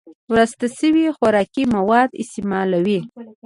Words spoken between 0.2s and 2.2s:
وراسته شوي خوراکي مواد